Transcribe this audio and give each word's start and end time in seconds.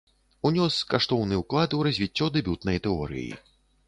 Унёс 0.49 0.77
каштоўны 0.93 1.37
ўклад 1.41 1.75
у 1.79 1.81
развіццё 1.87 2.31
дэбютнай 2.39 2.81
тэорыі. 2.89 3.31